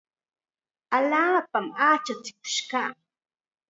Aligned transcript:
Allaapam 0.97 1.67
achachikush 1.87 2.59
kaa. 2.69 2.89